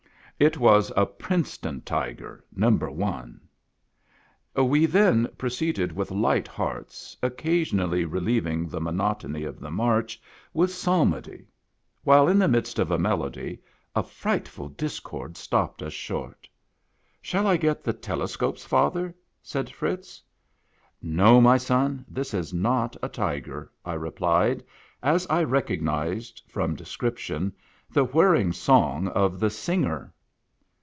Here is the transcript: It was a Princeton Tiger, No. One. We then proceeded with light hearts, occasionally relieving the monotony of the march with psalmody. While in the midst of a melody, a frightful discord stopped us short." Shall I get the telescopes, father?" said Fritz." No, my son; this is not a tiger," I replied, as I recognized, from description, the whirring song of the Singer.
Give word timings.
It 0.39 0.57
was 0.57 0.91
a 0.97 1.05
Princeton 1.05 1.81
Tiger, 1.83 2.43
No. 2.51 2.71
One. 2.71 3.41
We 4.55 4.87
then 4.87 5.27
proceeded 5.37 5.91
with 5.91 6.09
light 6.09 6.47
hearts, 6.47 7.15
occasionally 7.21 8.05
relieving 8.05 8.67
the 8.67 8.81
monotony 8.81 9.43
of 9.43 9.59
the 9.59 9.69
march 9.69 10.19
with 10.51 10.73
psalmody. 10.73 11.45
While 12.03 12.27
in 12.27 12.39
the 12.39 12.47
midst 12.47 12.79
of 12.79 12.89
a 12.89 12.97
melody, 12.97 13.59
a 13.95 14.01
frightful 14.01 14.69
discord 14.69 15.37
stopped 15.37 15.83
us 15.83 15.93
short." 15.93 16.49
Shall 17.21 17.45
I 17.45 17.55
get 17.55 17.83
the 17.83 17.93
telescopes, 17.93 18.65
father?" 18.65 19.13
said 19.43 19.69
Fritz." 19.69 20.23
No, 21.03 21.39
my 21.39 21.57
son; 21.59 22.03
this 22.07 22.33
is 22.33 22.51
not 22.51 22.97
a 23.03 23.09
tiger," 23.09 23.71
I 23.85 23.93
replied, 23.93 24.63
as 25.03 25.27
I 25.29 25.43
recognized, 25.43 26.41
from 26.47 26.73
description, 26.75 27.53
the 27.91 28.05
whirring 28.05 28.53
song 28.53 29.07
of 29.09 29.39
the 29.39 29.51
Singer. 29.51 30.11